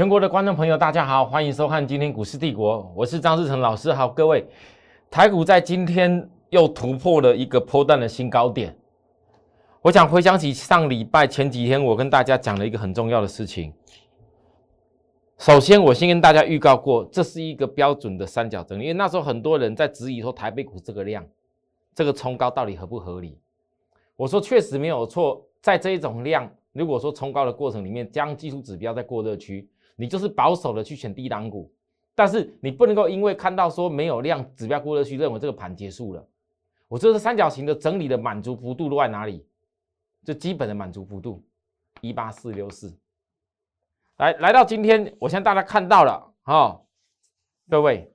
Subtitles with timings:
[0.00, 3.92] 全国的观众朋友，大家好，欢迎收看今天股市帝国，我是张志成老师。
[3.92, 4.46] 好，各位，
[5.10, 8.74] 台股在今天又突破了一个波段的新高点。
[9.82, 13.74] 我想回想起上礼拜前几天，我跟大家讲了一个很重要的事情。
[15.36, 21.22] 首先，我先跟大家预告过，这是一个标准的三角整理，因为那时候很多人在质疑说台北股这个量，
[21.94, 23.38] 这个冲高到底合不合理？
[24.16, 29.68] 我说确实没有错，在这一种量，如果说冲高的过程里面，将技术指标在过热区。
[29.96, 31.72] 你就是保守的去选低档股，
[32.14, 36.26] 但是你不能够因为看到说没有量指标过热区，认为这个盘结束了。
[36.88, 39.46] 我这是三角形的整理的满足幅度落在哪里？
[40.24, 41.42] 就基本的满足幅度
[42.02, 42.94] 一八四六四。
[44.16, 46.78] 来来到今天，我相信大家看到了哈，
[47.70, 48.12] 各位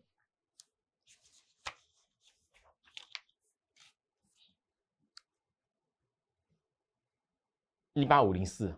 [7.94, 8.72] 一八五零四。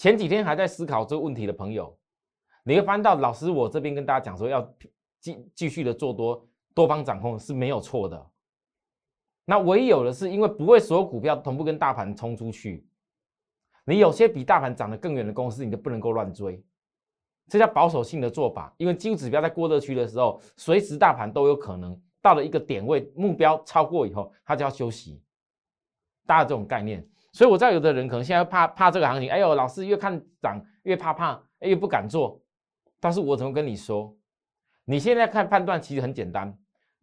[0.00, 1.94] 前几天还在思考这个问题的朋友，
[2.64, 4.74] 你会翻到老师我这边跟大家讲说，要
[5.20, 8.30] 继继续的做多多方掌控是没有错的。
[9.44, 12.82] 那唯一有的是，因为不会所有股票同步跟大盘冲出去，
[13.84, 16.64] 你有些比大盘涨得更远的公司，你就不能够乱追，
[17.46, 18.72] 这叫保守性的做法。
[18.78, 25.22] 因为技术指标在过热区的时候，随时大盘都有可能到了一个点位目标超过以后，它就要休息。
[26.24, 27.06] 大家这种概念。
[27.32, 32.42] 所以我知道有的人可能现在怕怕这个行情，哎呦，老师越看涨越怕怕，越不敢做。
[32.98, 34.16] 但是我怎么跟你说？
[34.84, 36.52] 你现在看判断其实很简单，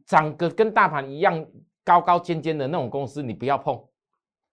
[0.06, 1.46] 涨个跟大盘一样
[1.84, 3.82] 高高尖尖的那种公司，你不要碰。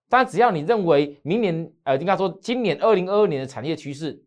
[0.08, 4.24] 但只要你认为明年，呃，应该说今年二零二二年的产业趋势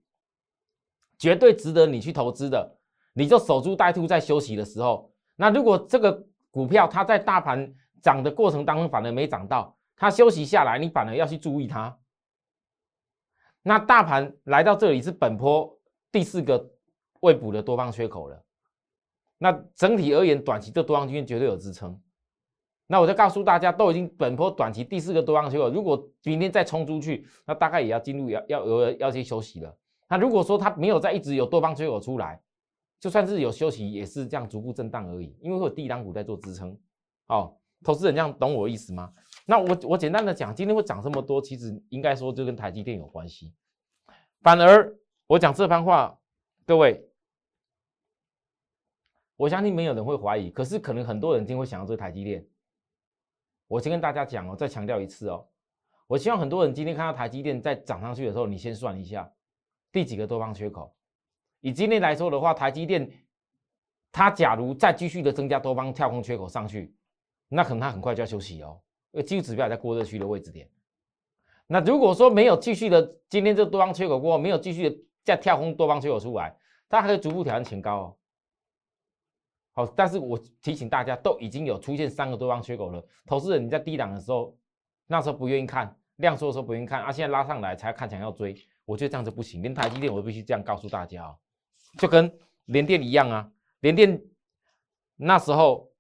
[1.18, 2.78] 绝对值得你去投资的，
[3.14, 5.14] 你就守株待兔，在休息的时候。
[5.38, 12.00] 那如果这个股票它在大盘涨的过程当中反而没涨到，它休息下来，你反而要去注意它。
[13.64, 15.78] 那大盘来到这里是本波
[16.12, 16.72] 第四个
[17.20, 18.42] 未补的多方缺口了。
[19.40, 22.00] 那整体而言，短期这多方均线绝对有支撑。
[22.86, 29.78] 那我就告诉大家，都已经本波短期第四个多方缺口，如果明天再冲出去，那大概也要进入要要要要去休息了。
[30.08, 32.42] 那如果说它没有在一直有多方缺口出来，
[33.00, 36.76] 就算是有休息，也是这样逐步震荡而已，因为会有地档股在做支撑。
[37.28, 39.12] 哦，投资人这样懂我意思吗？
[39.50, 43.54] 那我我简单的讲，今天会涨这么多，其实应该说就跟台积电有关系。
[44.42, 44.94] 反而
[45.26, 46.20] 我讲这番话，
[46.66, 47.10] 各位，
[49.38, 50.52] 我相信没有人会怀疑。
[50.52, 52.46] 可是可能很多人今天会想到这个台积电。
[53.70, 55.48] 我先跟大家讲哦，再强调一次哦，
[56.08, 59.32] 我希望很多人今天看到台积电在涨上去的时候，你先算一下
[59.94, 60.94] 第几个多方缺口。
[61.62, 63.10] 以今天来说的话，台积电
[64.12, 66.94] 它假如再继续的增加多方跳空缺口上去，
[67.48, 68.82] 那可能它很快就要休息哦。
[69.24, 70.70] 技术指标在过热区的位置点，
[71.66, 76.56] 那如果说没有继续的，今天这多方缺口过后，没有继续的再跳空多方缺口出来，
[76.88, 78.18] 它还可以逐步挑战前高哦。
[79.74, 83.06] 好，但是我提醒大家，都已经有出现三个多方缺口了。
[83.26, 84.58] 投资人你在低档的时候，
[85.06, 89.62] 那时候不愿意看，量缩的时候不愿意看，啊，现在拉上来才看想要追，我觉得这样子不行。
[89.62, 91.36] 连台积电我都必须这样告诉大家啊，
[91.98, 92.32] 就跟
[92.66, 93.52] 联电一样啊，
[93.82, 94.20] 联电
[95.18, 95.92] 那时候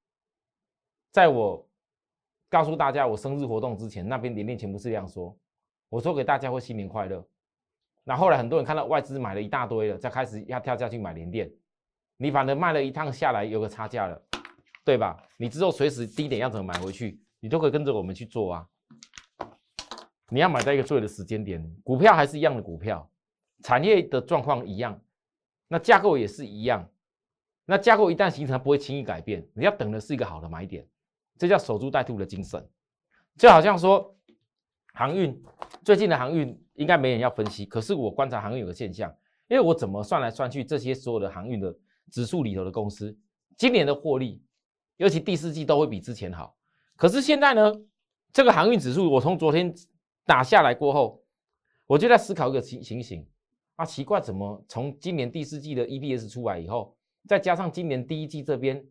[1.11, 1.66] 在我。
[2.49, 5.37] 告诉大家，我生日活动之前，那边连电全部是这样说。
[5.89, 7.25] 我说给大家会新年快乐。
[8.03, 11.51] 那后来很多人看到外资买了一大堆了，再开始要跳价去买连电。
[12.15, 14.21] 你反正卖了一趟下来有个差价了，
[14.85, 15.21] 对吧？
[15.37, 18.67] 你之后随时低点要怎么买回去，你都可以跟着我们去做啊。
[20.29, 23.09] 你要买在一个对的时间点，股票还是一样的股票，
[23.63, 24.99] 产业的状况一样，
[25.67, 26.89] 那架构也是一样。
[27.65, 29.45] 那架构一旦形成，不会轻易改变。
[29.53, 30.87] 你要等的是一个好的买点。
[31.37, 32.67] 这叫守株待兔的精神，
[33.37, 34.15] 就好像说
[34.93, 35.39] 航运
[35.83, 39.15] 最近的航运应该没人要分析，可是我观察航运有个现象，
[39.47, 41.75] 因为我怎么算来算去，这些所有的航运的
[42.11, 43.15] 指数里头的公司，
[43.55, 44.43] 今年的获利，
[44.97, 46.57] 尤其第四季都会比之前好。
[46.95, 47.71] 可是现在呢，
[48.33, 49.73] 这个航运指数我从昨天
[50.25, 51.23] 打下来过后，
[51.85, 53.27] 我就在思考一个情情形
[53.75, 56.97] 啊，奇怪，怎么从今年第四季的 EPS 出来以后，
[57.27, 58.83] 再加上今年第一季这边。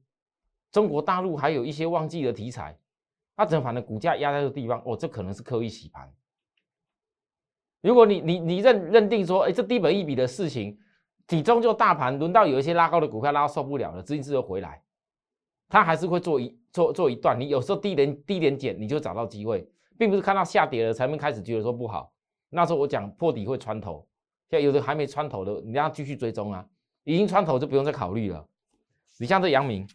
[0.77, 2.79] 中国大陆还有一些旺季的题材，
[3.35, 4.79] 它怎么反正股价压在这个地方？
[4.85, 6.13] 哦，这可能是刻意洗盘。
[7.81, 10.79] 如果你你你认认定说，哎，这低本一笔的事情，
[11.27, 14.83] 体重就大盘轮到有一些拉高的股票拉受不了了，资金自由回来，
[15.67, 17.41] 它还是会做一做做一段。
[17.41, 22.13] 你有时候低点低点减，你就找到机会，并不是看到下跌了才会开始觉得说不好。
[22.51, 24.07] 那时候我讲破底会穿头，
[24.51, 26.69] 现在有的还没穿头的，你要继续追踪啊。
[27.05, 28.47] 已经穿头就不用再考虑了。
[29.19, 29.89] 你像这阳明。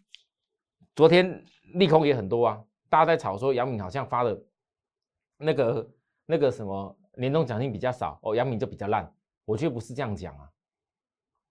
[0.95, 1.43] 昨天
[1.73, 4.43] 利空也很多啊，大家在吵说杨敏好像发的
[5.37, 5.91] 那个
[6.25, 9.13] 那个什么年终奖金比较少哦，杨敏就比较烂。
[9.45, 10.49] 我觉得不是这样讲啊，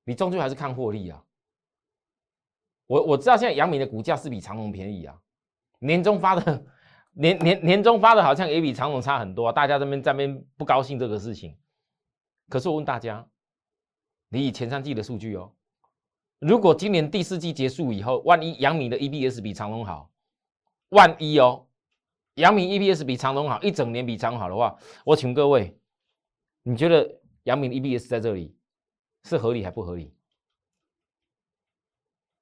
[0.04, 1.24] 你终究还是看获利啊。
[2.86, 5.20] 我我知道现在杨敏的股价是比长隆便宜啊，
[5.78, 6.66] 年终发的
[7.12, 11.58] 年年年终发的好像也比长隆差很多，大家这边这边不高兴这个事情。
[12.48, 13.26] 可是我问大家，
[14.28, 15.54] 你以前三季的数据哦，
[16.40, 20.10] 如果今年第四季结束以后，万一阳明的 EBS 比长隆好，
[20.88, 21.66] 万一哦，
[22.36, 25.78] 阳明 EBS 比长隆好，一整年比长好的话，我请各位，
[26.62, 28.56] 你觉得阳明 EBS 在这里
[29.24, 30.14] 是合理还不合理？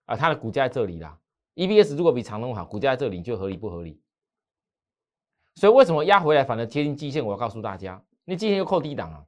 [0.07, 1.19] 啊，它的股价在这里啦。
[1.57, 4.01] EBS 如果比长隆好，股价在这里就合理不合理？
[5.57, 7.27] 所以为什么压回来反而接近季线？
[7.27, 9.27] 我要告诉大家，那季线又扣低档啊，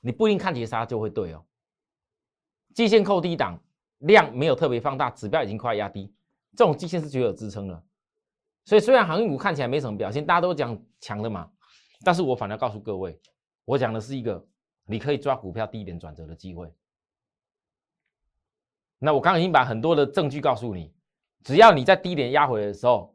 [0.00, 1.44] 你不一定看截杀就会对哦。
[2.78, 3.60] 季线扣低档，
[3.98, 6.14] 量没有特别放大，指标已经快压低，
[6.56, 7.82] 这种季线是绝有支撑的。
[8.64, 11.50] 所以虽然航运股看起来没什么表现，大家都讲强的嘛，
[12.04, 13.20] 但是我反而告诉各位，
[13.64, 14.46] 我讲的是一个
[14.84, 16.72] 你可以抓股票低点转折的机会。
[19.00, 20.94] 那我刚刚已经把很多的证据告诉你，
[21.42, 23.12] 只要你在低点压回的时候，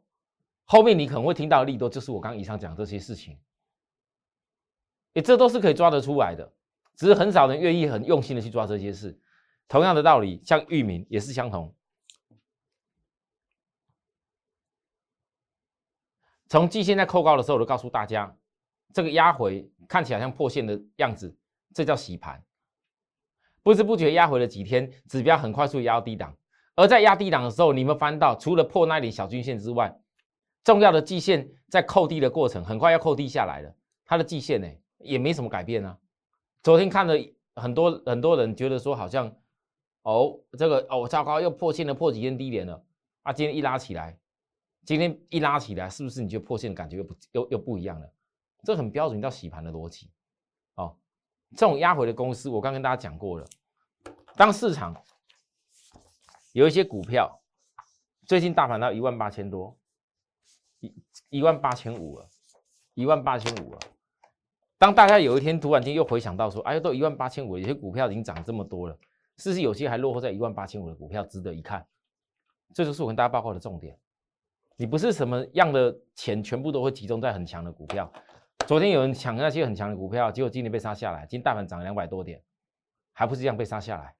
[0.66, 3.38] 后面你可能会听到利多，就是我刚以上讲这些事情，
[5.14, 6.52] 诶，这都是可以抓得出来的，
[6.96, 9.18] 只是很少人愿意很用心的去抓这些事。
[9.68, 11.74] 同样的道理，像域名也是相同。
[16.48, 18.36] 从季线在扣高的时候，我就告诉大家，
[18.92, 21.36] 这个压回看起来像破线的样子，
[21.74, 22.44] 这叫洗盘。
[23.62, 26.36] 不知不觉压回了几天，指标很快速压到低档。
[26.76, 29.98] 而在压低档的时候，你们翻到除了破那里小均线之外，
[30.62, 33.74] 重要的季线在扣低的过程，很快要扣低下来了。
[34.04, 34.68] 它的季线呢，
[34.98, 35.98] 也没什么改变啊。
[36.62, 37.14] 昨天看了
[37.56, 39.34] 很多很多人觉得说，好像
[40.04, 42.82] 哦，这个哦，糟糕，又破线了，破几天低点了
[43.22, 43.32] 啊。
[43.32, 44.18] 今天一拉起来，
[44.84, 48.10] 今天一拉起来，是不是你就破线的感觉又不又又不一样了？
[48.62, 50.10] 这很标准叫洗盘的逻辑
[50.76, 50.96] 哦。
[51.56, 53.46] 这种压回的公司，我刚跟大家讲过了。
[54.36, 54.94] 当市场
[56.52, 57.40] 有一些股票，
[58.26, 59.76] 最近大盘到一万八千多，
[60.80, 60.94] 一
[61.30, 62.28] 一万八千五了，
[62.94, 63.78] 一万八千五了。
[64.76, 68.98] 当大家有一天突然间又回想到说，哎呀，都一万八千五，有些股票已经涨这么多了，
[69.36, 71.86] 是不是有些还落后在一万八千五的股票值得一看？
[72.72, 73.96] 这就是我跟大家报告的重点。
[74.76, 78.12] 你不是什么样的钱全部都会集中在很强的股票。
[78.66, 81.20] 昨天有人抢那些很强的股票，结果今天被杀下来。
[81.26, 82.42] 今天大盘涨两百多点，
[83.12, 84.14] 还不是这样被杀下来。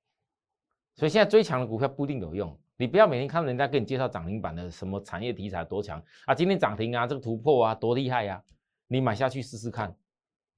[0.94, 2.56] 所以现在追强的股票不一定有用。
[2.76, 8.42] 你不要每天看人家给你介绍涨停板的什么产业题材多强啊，今天涨停啊，这个突破啊，多厉害呀！
[8.88, 9.96] 你买下去试试看。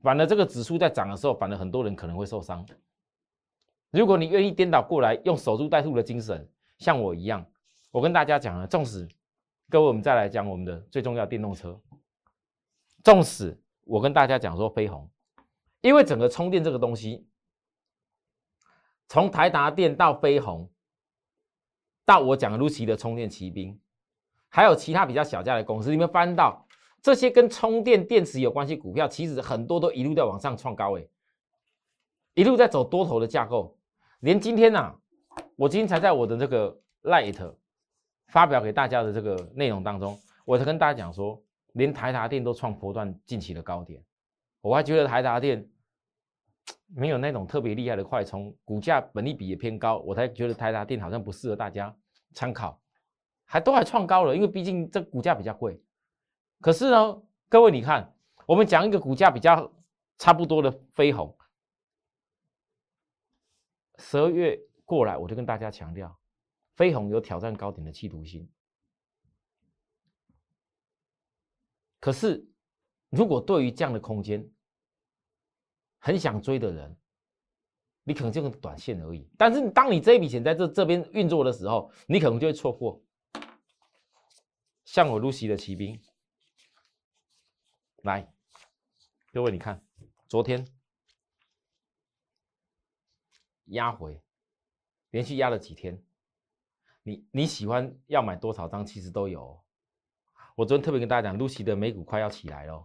[0.03, 2.67] 反而这个指数在涨的时候，反而很多人可能会受伤。
[3.97, 6.47] 如果你愿意颠倒过来，用守株待兔的精神，
[6.79, 7.45] 像我一样，
[7.91, 9.09] 我跟大家讲了，纵使
[9.71, 11.81] 各位，我们再来讲我们的最重要电动车，
[13.03, 13.59] 纵使。
[13.89, 15.09] 我跟大家讲说飞鸿，
[15.81, 17.25] 因为整个充电这个东西，
[19.07, 20.69] 从台达电到飞鸿，
[22.05, 23.81] 到我讲 Lucy 的充电骑兵，
[24.49, 26.67] 还有其他比较小家的公司，你们翻到
[27.01, 31.09] 这些跟充电电池有关系股票，其实很多都一路在往上创高，位，
[32.35, 33.76] 一路在走多头的架构。
[34.21, 34.95] 连今天呐，
[35.57, 37.55] 我今天才在我的这个 Light
[38.29, 41.43] 发表给大家的这个内容当中，我才跟大家讲说。
[41.77, 44.03] 连台达电都创波段近期的高点，
[44.63, 45.69] 我还觉得台达电
[46.87, 51.95] 没有那种特别厉害的快充，股价本利比也偏高，我才觉得台达电好像不适合大家
[52.33, 52.81] 参考，
[53.45, 55.79] 还都还创高了，因为毕竟这股价比较贵。
[56.63, 58.11] 可是呢，各位你看，
[58.47, 59.71] 我们讲一个股价比较
[60.17, 61.37] 差不多的飞鸿，
[63.99, 66.19] 十二月过来，我就跟大家强调，
[66.75, 68.51] 飞鸿有挑战高点的企图心。
[71.99, 72.47] 可是，
[73.09, 74.49] 如果对于这样的空间
[75.99, 76.97] 很想追的人，
[78.05, 79.29] 你可能就短线而已。
[79.37, 83.03] 但是，当你这一笔钱在这这边运作的时候，你可能就会错过。
[84.85, 86.01] 像我 Lucy 的骑兵，
[88.03, 88.33] 来，
[89.33, 89.85] 各位你看，
[90.29, 90.65] 昨天
[93.67, 94.23] 压回，
[95.11, 96.03] 连续压了几天，
[97.03, 99.63] 你你喜欢要买多少张，其实都有。
[100.55, 102.85] 我昨天特别跟大家讲，Lucy 的美股快要起来了。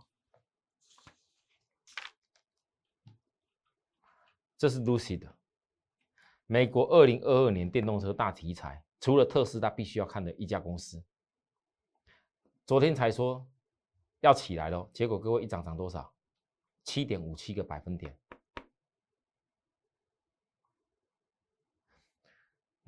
[4.57, 5.37] 这是 Lucy 的
[6.45, 11.03] 美国二零二二年电动车大题材，除了特斯拉必须要看的一家公司。
[12.65, 13.49] 昨天才说
[14.19, 16.13] 要起来了，结果各位一涨涨多少？
[16.83, 18.17] 七点五七个百分点。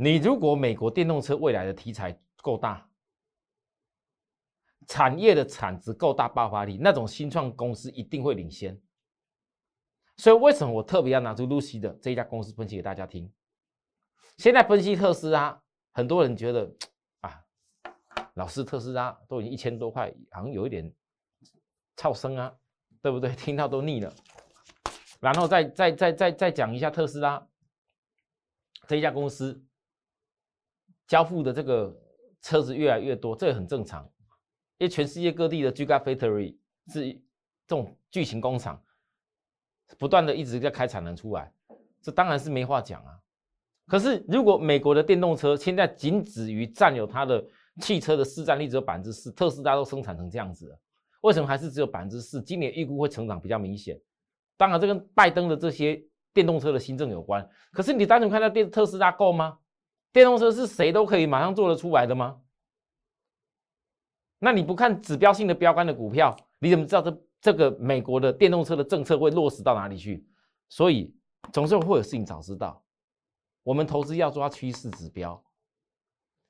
[0.04, 2.90] 你如果美国电动车未来的题材够大，
[4.86, 8.78] 产业的产值够大，爆发力那种新创公司一定会领先。
[10.18, 13.32] 所以为什么我特别要拿出 Lucy 的这一家公司分析给大家听？
[14.36, 16.70] 现在分析特斯拉，很多人觉得
[17.22, 17.42] 啊，
[18.34, 20.94] 老师特斯拉都已经一千多块，好像有一点
[21.96, 22.54] 噪声啊，
[23.02, 23.34] 对不对？
[23.38, 24.14] 听到都腻了。
[25.22, 27.48] 然后再再再再再讲一下特斯拉
[28.86, 29.64] 这一家公司
[31.14, 31.96] 交付的这个
[32.42, 34.04] 车子越来越多，这也很正常，
[34.80, 37.22] 因为全世界各地的 Gigafactory 是这
[37.68, 38.82] 种巨型工厂。
[40.00, 41.54] 不断的一直在开产能出来，
[42.02, 43.14] 这当然是没话讲啊。
[43.86, 47.46] 可是如果美国的电动车现在仅止于占有它的
[47.80, 50.80] 汽车的市占率只有百分之四，特斯拉都生产成这样子了，
[51.22, 52.42] 为什么还是只有百分之四？
[52.42, 54.02] 今年预估会成长比较明显。
[54.58, 56.04] 当然，这跟拜登的这些
[56.34, 57.48] 电动车的新政有关。
[57.72, 59.60] 可是你单纯看到电特斯拉够吗？
[60.14, 62.40] 电动车是谁都可以马上做得出来的吗？
[64.40, 67.22] 那你不看指标性的标杆的股票，你怎么知道这？
[67.44, 70.26] 这个美国的电动车的政策会落实到哪里去？
[70.70, 71.14] 所以
[71.52, 72.82] 总是会有事情早知道。
[73.64, 75.44] 我们投资要抓趋势指标。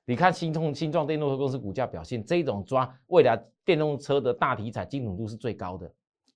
[0.05, 5.91] 你看新创新创电动车公司股价表现，这种抓未来电动车的大题材精准度是最高的。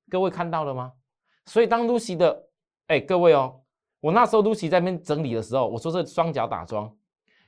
[0.10, 0.92] 各位看到了吗？
[1.46, 2.50] 所以当 Lucy 的，
[2.88, 3.62] 哎，各位哦，
[4.00, 6.97] 我那时候 Lucy 在那边整理的时候，我说是双脚打桩，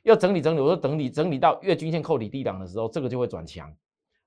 [0.10, 3.72] 要整理整理，我说整理整理到月均线扣底低档的时候，这个就会转强。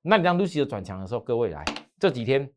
[0.01, 1.65] 那你让 Lucy 的转强的时候，各位来。
[1.99, 2.53] 这几天，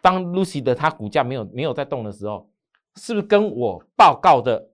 [0.00, 2.50] 当 Lucy 的它股价没有没有在动的时候，
[2.96, 4.70] 是不是跟我报告的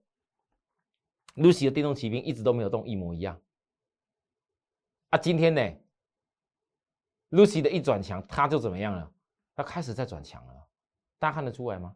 [1.35, 3.41] Lucy 的电动骑兵一直都没有动一模一样？
[5.11, 5.61] 啊，今天呢
[7.31, 9.11] ，Lucy 的一转强，它就怎么样了？
[9.57, 10.67] 它开始在转强了，
[11.19, 11.95] 大家看得出来吗？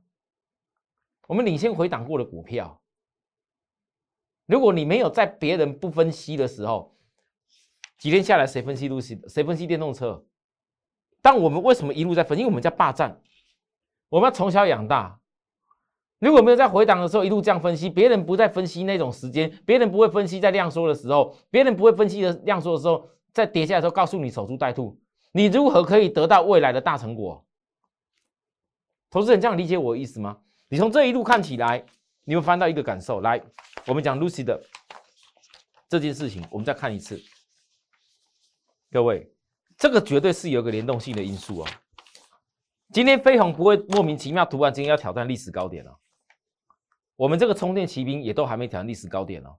[1.27, 2.81] 我们领先回档过的股票，
[4.47, 6.95] 如果你没有在别人不分析的时候，
[7.99, 10.25] 几天下来谁分析路西谁分析电动车？
[11.23, 12.39] 但我们为什么一路在分？
[12.39, 13.21] 因为我们在霸占，
[14.11, 15.19] 我们要从小养大。
[16.19, 24.99] 如果没有在回档的时候一路这样分析，别人不在分析那种时间，别人不会分析在量缩的时候，别人不会分析的量缩的时候，在跌下来的时候告诉你守株待兔，
[25.33, 27.45] 你如何可以得到未来的大成果？
[29.11, 30.39] 投资人这样理解我的意思吗？
[30.69, 31.85] 你从这一路看起来，
[32.25, 33.21] 你会翻到一个感受。
[33.21, 33.41] 来，
[33.87, 34.61] 我们讲 Lucy 的
[35.89, 37.21] 这件事情，我们再看一次，
[38.91, 39.31] 各位。
[39.77, 41.67] 这个绝对是有一个联动性的因素哦。
[42.93, 45.99] 今天飞鸿不会莫名其妙突然间要挑战历史高点了。
[47.17, 49.57] 我们这个充电骑兵也都还没挑战历史高点哦，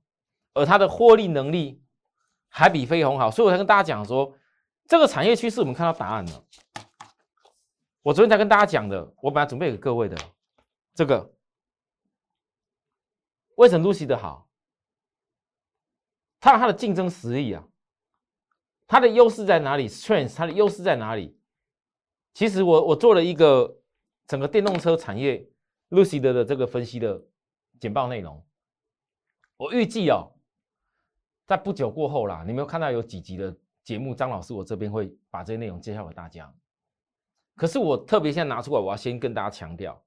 [0.54, 1.84] 而它的获利能力
[2.48, 4.34] 还比飞鸿好，所以我才跟大家讲说，
[4.88, 6.46] 这个产业趋势我们看到答案了。
[8.02, 10.16] 我昨天才跟大家讲的，我本来准备给各位的
[10.94, 11.30] 这个，
[13.56, 14.50] 为什么 Lucy 的好？
[16.40, 17.68] 它它的竞争实力啊。
[18.88, 21.36] 它的优势在哪里？Strength，它的优势在哪里？
[22.34, 23.82] 其实我我做了一个
[24.28, 25.50] 整个电动车产业
[25.90, 27.20] Lucy 的的这个分析的
[27.80, 28.46] 简报内容。
[29.58, 30.32] 我预计哦，
[31.48, 36.54] 在不久过后啦，你没有看到有几集的节目，张老师我这边会把这些内容介绍给大家。
[37.56, 40.00] 可是我特别现在拿出来，我要先跟大家强调，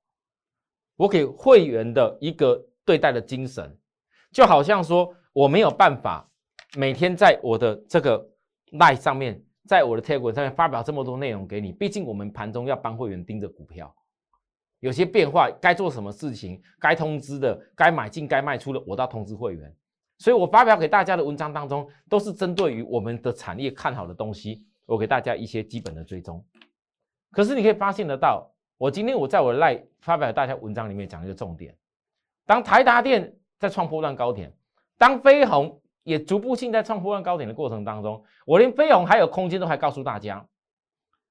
[0.96, 3.76] 我给会员的一个对待的精神，
[4.32, 6.26] 就好像说我没有办法
[6.76, 8.26] 每天在我的这个。
[8.72, 13.90] 赖上面，在我的 Telegram 上面发表这么多内容给你，毕竟我们盘中要帮会员盯着股票，
[14.80, 19.74] 有些变化该做什么事情，该通知的，该买进该卖出的，我都要通知会员。
[20.18, 26.44] 所以我发表给大家的文章当中，都是针对于我们的产业看好的东西，我给大家一些基本的追踪。
[27.30, 31.74] 可是你可以发现得到，我今天我在我的赖发表大家文章里面讲一个重点：
[32.48, 34.56] 当台达电在创破烂高点，
[34.96, 35.80] 当飞鸿。
[36.04, 40.48] 也逐步性在创波段高点的过程当中，我连飞鸿还有空间都还告诉大家。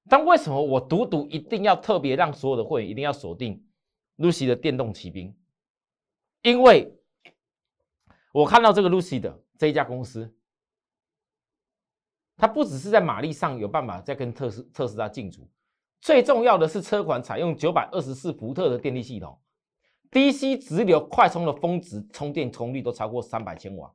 [0.08, 3.60] 但为什么我独独一定要特别让所有的会员一定要锁定
[4.18, 5.36] Lucy 的电动骑兵？
[6.42, 6.96] 因为
[8.32, 10.32] 我看到这个 Lucy 的这一家公司，
[12.36, 15.50] 它不只是在马力上有办法在跟特斯特斯拉竞逐，
[16.00, 19.36] 最重要的是车款采用九百二十四伏特的电力系统
[20.10, 23.92] ，DC 直流快充的峰值充电功率都超过三百千瓦。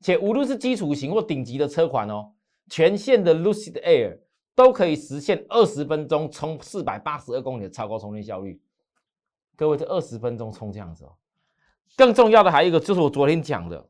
[0.00, 2.32] 且无论是基础型或顶级的车款哦，
[2.70, 4.18] 全线的 Lucid Air
[4.54, 8.60] 都可以实现二十分钟充四百八十二公里的超高充电效率。
[9.56, 11.14] 各位，这二十分钟充这样子哦。
[11.96, 13.88] 更重要的还有一个，就是我昨天讲的，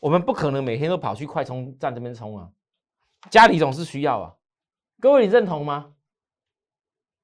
[0.00, 2.50] 我们不可能每天都跑去快充站这边充啊，
[3.30, 4.34] 家里总是需要啊。
[5.00, 5.93] 各位，你认同吗？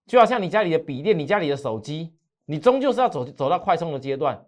[0.07, 2.12] 就好像你家里的笔电、你家里的手机，
[2.47, 4.45] 你终究是要走走到快充的阶段。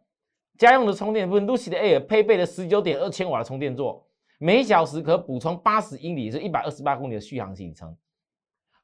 [0.58, 4.06] 家用的充电部分，Lucy 的 Air 配备了十九点二千瓦的充电座，
[4.38, 7.96] 每小时可补充八十英里，是一百二十八公里的续航里程。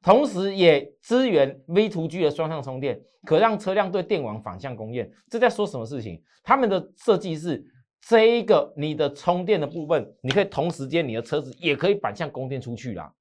[0.01, 5.11] 同时也支援 V to G 的双向充电，可让车辆对电网反向供电。
[5.29, 6.23] 这在说什么事情？
[6.45, 7.63] 他们的设计是
[8.01, 13.13] 这一个你的充电的部分，你可以同时间你的车子也可以反向供电出去啦。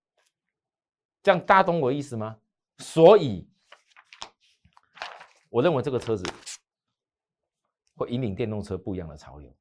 [1.24, 2.38] 这样大家懂我意思吗？
[2.80, 3.48] 所以
[5.50, 6.24] 我认为这个车子
[7.96, 9.56] 会引领电动车不一样的潮流，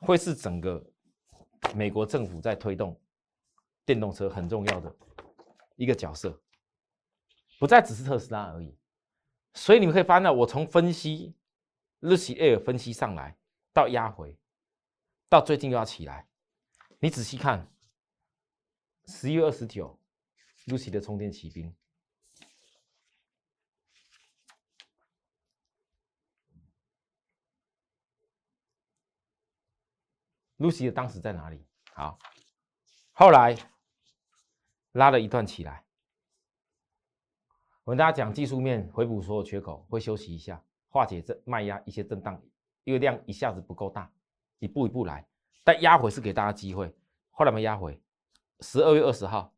[0.00, 0.84] 会是整个
[1.74, 3.00] 美国政府在推动。
[3.84, 4.94] 电动车很重要的
[5.74, 6.38] 一个角色，
[7.58, 8.76] 不再只是特斯拉而已。
[9.54, 11.34] 所以你们可以发现，我从分析
[12.00, 13.34] 日系 Air 分析上来，
[13.72, 14.38] 到压回，
[15.30, 16.28] 到最近又要起来。
[16.98, 17.66] 你仔细看，
[19.06, 19.98] 十一月二十九
[20.68, 21.74] ，Lucy 的充电骑兵
[30.58, 31.66] ，Lucy 的当时在哪里？
[31.92, 32.18] 好，
[33.12, 33.56] 后来。
[34.92, 35.84] 拉了一段起来，
[37.84, 42.42] 我跟大家讲，技术面回补所有缺口，会休息一下，化解这卖压一些震荡，
[42.82, 44.10] 因为量一下子不够大，
[44.58, 45.24] 一步一步来。
[45.62, 46.92] 但压回是给大家机会，
[47.30, 48.02] 后来没压回。
[48.60, 49.54] 十二月二十号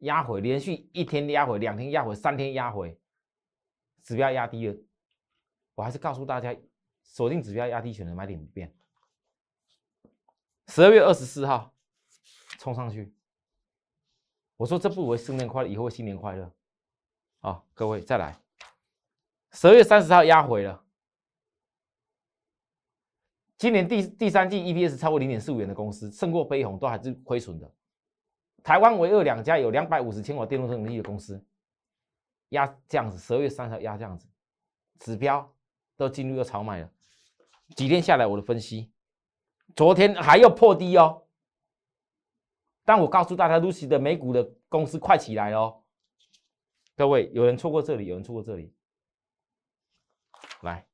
[0.00, 2.98] 压回，连续一天压回，两天压回，三天压回，
[4.02, 4.76] 指标压低了。
[5.74, 6.54] 我还是告诉大家，
[7.02, 8.74] 锁定指标压低，选择买点不变。
[10.68, 11.74] 十二月二十四号
[12.58, 13.12] 冲上去。
[14.56, 16.52] 我说这不为新年快乐，以后新年快乐。
[17.40, 18.38] 好，各位再来。
[19.52, 20.84] 十二月三十号压回了，
[23.56, 27.74] 今年第第三季 EPS 超过零点四五元的公司，胜过飞鸿都还是亏损的。
[28.62, 31.42] 台湾唯二两家有两百五十千瓦电动车能力的公司，
[32.50, 34.28] 压这样子，十二月三十号压这样子，
[34.98, 35.52] 指标
[35.96, 36.90] 都进入了超卖了。
[37.76, 38.92] 几天下来，我的分析，
[39.76, 41.26] 昨天还要破低哦。
[42.84, 45.82] 但我告诉大家，Lucy 的美股的公司快起来哦！
[46.96, 48.74] 各位，有人错过这里，有人错过这里。
[50.62, 50.84] 来，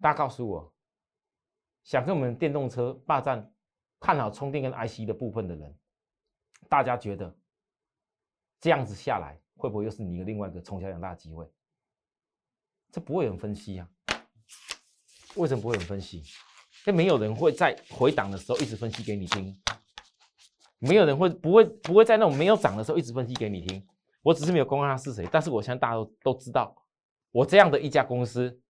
[0.00, 0.74] 大家告诉我，
[1.84, 3.50] 想跟我们电动车霸占、
[3.98, 5.74] 看好充电跟 IC 的部分的人，
[6.68, 7.34] 大家觉得
[8.60, 11.50] 这样子下来，会不会又是你的另外一个冲销两大机会？
[12.90, 13.88] 这不会有人分析啊？
[15.36, 16.22] 为什么不会有人分析？
[16.84, 19.54] 这没有人会在回档的时候一直分析给你听。
[20.78, 23.84] 没有人会不会不会在那种没有涨的时候一直分析给你听，
[24.22, 26.74] 我只是没有公开他是谁，但是我相信大家都都知道，
[27.32, 28.60] 我这样的一家公司，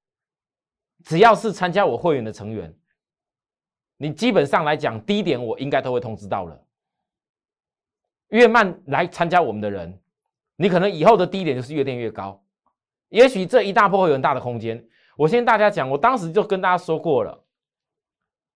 [1.05, 2.75] 只要是参加我会员的成员，
[3.99, 6.68] 你基本上来讲低点我应该都会通知到了。
[8.29, 10.01] 越慢来参加我们的人，
[10.57, 12.45] 你可能以后的低点就是越垫越高，
[13.09, 14.87] 也许这一大波会有很大的空间。
[15.17, 17.45] 我先跟大家讲，我当时就跟大家说过了，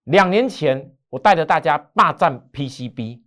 [0.05, 3.23] 两年前我带着大家霸占 PCB。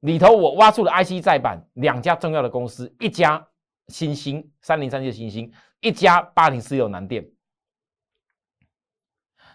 [0.00, 3.46] 里头我挖出了 IC 再版两家重要的公司，一家
[3.88, 7.28] 新兴三零三七的新兴，一家八零四六南电。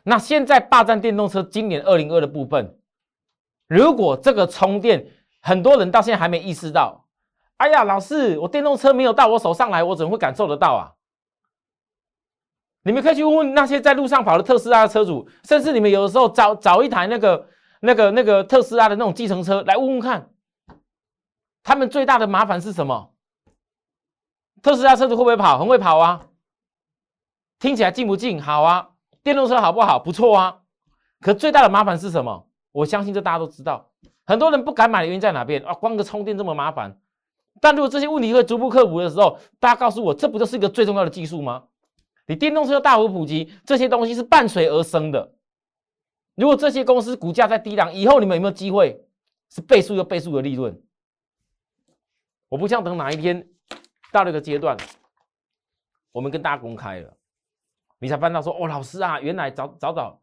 [0.04, 2.78] 那现在霸占电动车今年二零二的部分，
[3.68, 5.08] 如果这个充电，
[5.46, 7.06] 很多人到现在还没意识到，
[7.58, 10.98] 哎呀，老师，我电动车没有到我手上来，我怎么会感受得到啊？
[12.82, 17.48] 你们可以去问问那些在路上跑的特斯拉的车主，甚至你们有的时候找找一台那个
[17.82, 20.32] 那个那个特斯拉的那种计程车来问问看。
[21.62, 23.14] 他们最大的麻烦是什么？
[24.64, 25.60] 特斯拉车子会不会跑？
[25.60, 26.26] 很会跑啊！
[27.60, 28.42] 听起来近不近？
[28.42, 28.90] 好啊！
[29.22, 30.00] 电动车好不好？
[30.00, 30.62] 不错啊！
[31.22, 32.48] 可最大的麻烦是什么？
[32.72, 33.92] 我相信这大家都知道。
[34.26, 35.74] 很多人不敢买的原因在哪边啊？
[35.74, 37.00] 光个充电这么麻烦。
[37.62, 41.68] 但如果这些问题会逐步克服的时候，大家告诉我，这不就是一个最重要的技术吗？
[42.28, 45.34] 你电动车大幅普及，这些东西是伴随而生的。
[46.36, 49.08] 如果这些公司股价在低档，以后你们有没有机会
[49.50, 50.82] 是倍数又倍数的利润？
[52.50, 53.48] 我不像等哪一天
[54.12, 54.76] 到了一个阶段，
[56.12, 57.16] 我们跟大家公开了，
[58.00, 60.22] 你才翻到说哦，老师啊，原来早早早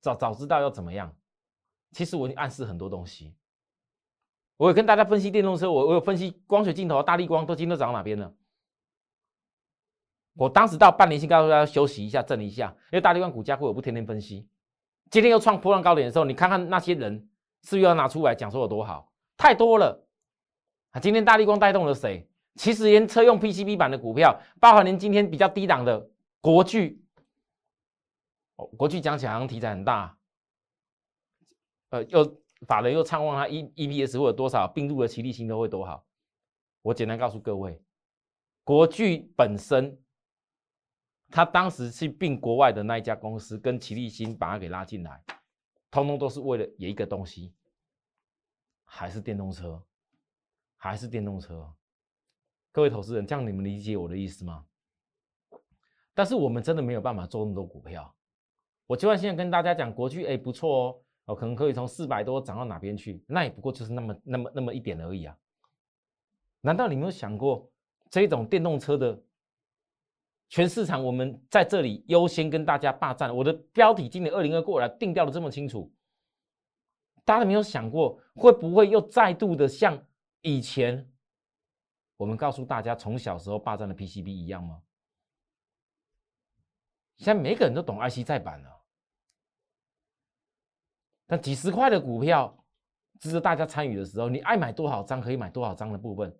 [0.00, 1.12] 早早知道要怎么样。
[1.92, 3.34] 其实我已经暗示很多东西，
[4.56, 8.32] 我有跟大家分析电动车，我我有分析光学镜头、大力光都今天涨到哪边了。
[10.34, 14.48] 我当时到半年线告诉大家休息一下，震一下，因为大力光股价会我不天天分析。
[15.10, 17.28] 今天又创破浪高点的时候，你看看那些人
[17.62, 19.12] 是不是要拿出来讲说有多好？
[19.36, 20.06] 太多了。
[20.92, 22.28] 啊，今天大力光带动了谁？
[22.54, 27.04] 其实连车用 PCB 板的股票，包含连今天比较低档的国巨，
[28.56, 30.16] 哦，国巨讲起来好像题材很大，
[31.90, 36.04] 呃，又法人又畅望它 E EPS 会有多少，并入的齐力新都会多好。
[36.82, 37.80] 我简单告诉各位，
[38.64, 39.96] 国巨本身，
[41.30, 45.22] 他当时去并国外的那一家公司，跟齐力新把它给拉进来，
[45.90, 47.54] 通通都是为了有一个东西，
[48.84, 49.80] 还是电动车。
[50.82, 51.70] 还是电动车？
[52.72, 54.64] 各位投资人，这样你们理解我的意思吗？
[56.14, 58.16] 但是我们真的没有办法做那么多股票。
[58.86, 65.36] 我就算现在跟大家讲，国巨哎不错哦，哦可能可以从四百多涨到哪边去，那也不过就是那么那么那么一点而已啊。
[66.60, 67.70] 难道你没有想过，
[68.10, 69.22] 这种电动车的
[70.48, 73.34] 全市场，我们在这里优先跟大家霸占？
[73.34, 75.92] 我的标题今年二零二过来定调的这么清楚，
[77.24, 79.96] 大家没有想过会不会又再度的像
[80.40, 81.08] 以前
[82.16, 84.82] 我们告诉大家从小时候霸占的 PCB 一样吗？
[87.18, 88.79] 现在每个人都懂 IC 再版了。
[91.30, 92.52] 但几十块的股票
[93.20, 96.36] 值得大家参与的时候，你爱买多少张可以买多少张的部分，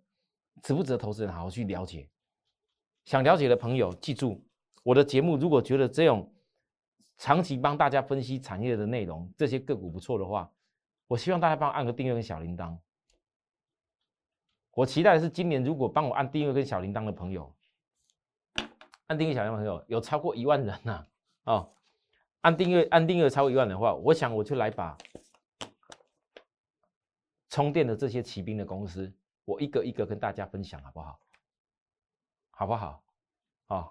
[0.64, 2.10] 值不值得投资人好好去了解？
[3.04, 4.44] 想了解的朋友，记住
[4.82, 5.36] 我的节目。
[5.36, 6.34] 如果觉得这种
[7.18, 10.50] 长期帮大家分析产业的内容，这些个股不错的话，
[11.06, 12.76] 我希望大家帮我按个订阅跟小铃铛。
[14.72, 17.54] 我期待的是今年如果帮我按订阅跟小铃铛的朋友，
[19.06, 21.06] 按订阅小铃铛的朋友有超过一万人呐，
[21.44, 21.70] 哦。
[22.42, 24.96] 按订阅按订阅超过一万的话，我想我就来把
[27.48, 29.12] 充电的这些骑兵的公司，
[29.44, 31.20] 我一个一个跟大家分享，好不好？
[32.50, 33.02] 好不好？
[33.66, 33.90] 啊，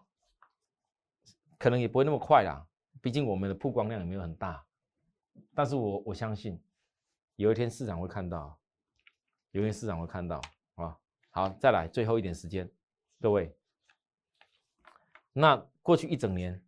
[1.57, 2.65] 可能也不会那么快啦，
[3.01, 4.65] 毕竟我们的曝光量也没有很大。
[5.53, 6.62] 但是我我相信，
[7.35, 8.57] 有一天市场会看到，
[9.51, 10.41] 有一天市场会看到
[10.75, 10.97] 啊。
[11.31, 12.69] 好，再来最后一点时间，
[13.21, 13.55] 各位，
[15.33, 16.63] 那过去一整年，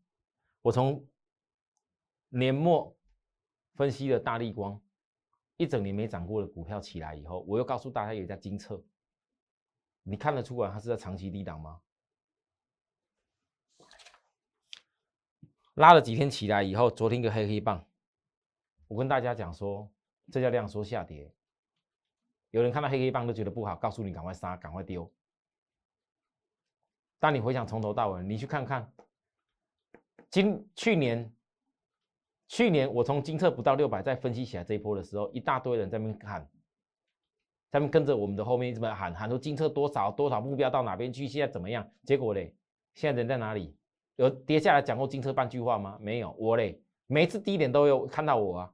[0.61, 1.03] 我从
[2.33, 2.95] 年末
[3.73, 4.81] 分析了大力光，
[5.57, 8.81] 一整年没涨过的股票起来以后，我又告诉大家有一家金策，
[10.03, 11.81] 你看得出来它是在长期低档吗？
[15.73, 17.85] 拉了几天起来以后，昨天一个黑黑棒，
[18.87, 19.91] 我跟大家讲说，
[20.31, 21.33] 这叫量缩下跌。
[22.51, 25.11] 有人看到黑黑棒都觉得不好，告诉你赶快杀，赶快丢。
[27.19, 28.89] 但你回想从头到尾，你去看看，
[30.29, 31.29] 今去年。
[32.51, 36.45] 去年我从金策不到六百再分析起来这一波的时候，一大堆人在那边喊，
[37.71, 41.89] 他们跟着我们的后面一直在喊喊说金策多少多少目标到哪边去，现在怎么样？
[42.03, 42.53] 结果嘞，
[42.93, 43.73] 现在人在哪里？
[44.17, 45.97] 有跌下来讲过金策半句话吗？
[46.01, 46.35] 没有。
[46.37, 48.73] 我嘞，每次低点都有看到我啊，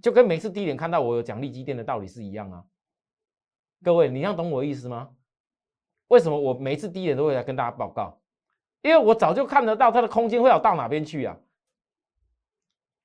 [0.00, 2.64] 就跟每次低点看到我有奖励基电的道理是一样啊。
[3.82, 5.10] 各位，你要懂我意思吗？
[6.08, 8.18] 为什么我每次低点都会来跟大家报告？
[8.80, 11.36] 因为我早就看得到它的空间会有到哪边去啊。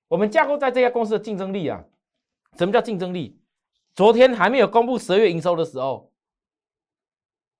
[0.07, 1.83] 我们架构在这家公司的竞争力啊，
[2.57, 3.41] 什么叫竞争力？
[3.93, 6.13] 昨天还没有公布十二月营收的时候，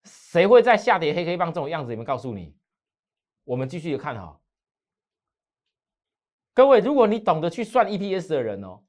[0.04, 1.92] 谁会在下跌黑黑棒这种样子？
[1.92, 2.56] 你们告诉你，
[3.44, 4.42] 我们继续看好。
[6.54, 8.82] 各位，如果你懂得去算 EPS 的人哦，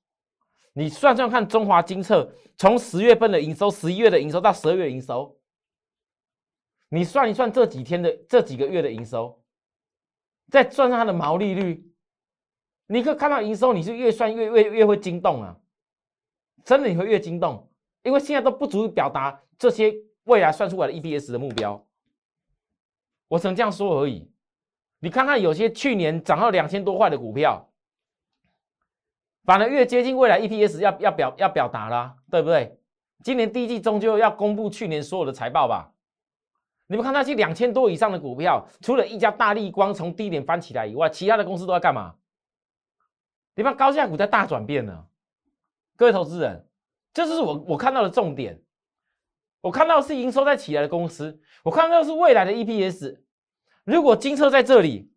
[0.73, 5.37] 你算算看中华金策从十月份的营收、十一月的营收到十二月营收，
[6.91, 9.43] 你算一算这几天的这几个月的营收，
[10.49, 11.88] 再算上它的毛利率。
[12.89, 15.55] 你可看到营收，你是越算越越越会惊动啊！
[16.65, 17.71] 真的你会越惊动，
[18.03, 21.87] 因为现在都不足以表达这些未来算出来的 EPS 的目标。
[23.29, 24.31] 我只能这样说而已。
[25.01, 27.71] 你看看有些去年涨到两千多块的股票，
[29.45, 32.81] 反而越接近未来 EPS 要要表要表达啦，对不对？
[33.23, 35.93] 今年第一季终究要公布去年所有的财报吧？
[36.87, 42.15] 你们看那些两千多以上的股票，除了一家大力光从低点翻起来以外，其他的公司都在干嘛？
[43.59, 45.05] 你看高价股在大转变呢，
[45.97, 46.65] 各位投资人，
[47.13, 48.63] 这就是我我看到的重点。
[49.61, 53.21] 我看到是营收在起来的公司，我看到是未来的 EPS。
[53.83, 55.11] 如果金车在这里，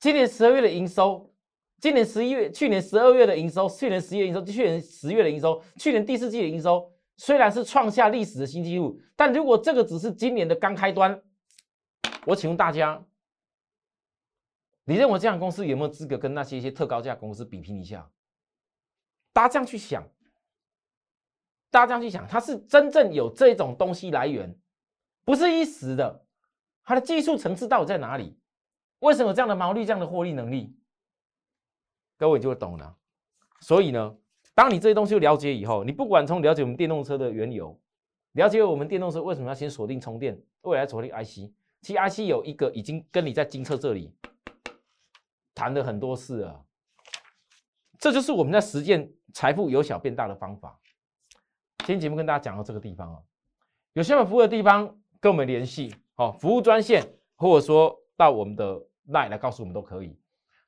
[0.00, 1.32] 今年十二月的营收，
[1.78, 11.22] 今年十一月、去年十二月的营收，去年十一月营收，去年十月的营收，去年第四季的营收，虽然是创下历史的新纪录，但如果这个只是今年的刚开端，
[12.26, 13.00] 我请问大家。
[14.90, 18.10] 你认为这样公司有没有资格跟那些一些特高价公司比拼一下？
[19.32, 20.02] 大家这样去想，
[21.70, 24.52] 大家这样去想，它是真正有这种东西来源，
[25.24, 26.26] 不是一时的。
[26.82, 28.36] 它的技术层次到底在哪里？
[28.98, 30.74] 为什么这样的毛利、这样的获利能力？
[32.18, 32.96] 各位就会懂了。
[33.60, 34.16] 所以呢，
[34.56, 37.80] 当你这些东西了解以后，你不管从了解我们电动车的缘由，
[38.32, 41.48] 了解我们电动车为什么要先锁定充电，未来锁定 IC，
[41.80, 44.12] 其实 IC 有一个已经跟你在精测这里。
[45.60, 46.58] 谈了很多事啊，
[47.98, 50.80] 这就是我们在实践财富由小变大的方法。
[51.80, 53.22] 今天节目跟大家讲到这个地方哦，
[53.92, 58.74] 有需要服务的地方跟我们联系，好，服务专线或者说到我们的
[59.08, 60.18] line 来告诉我们都可以。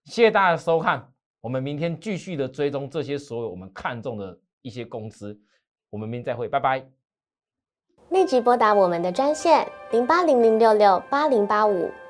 [0.05, 5.41] 谢谢大家收看，我们明天继续的追踪这些所有我们看中的一些公司。
[5.89, 6.87] 我们明天再会，拜拜。
[8.11, 11.91] 立即拨打我们的专线零八零零六六八零八五